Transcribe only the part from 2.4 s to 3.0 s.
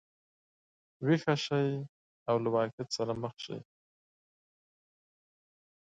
له واقعیت